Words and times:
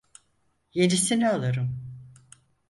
Yenisini 0.73 1.29
alırım. 1.29 1.79